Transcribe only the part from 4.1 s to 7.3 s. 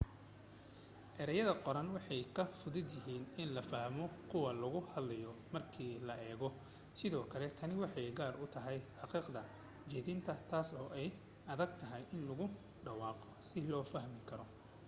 kuwa lagu hadlayo marka loo eego sidoo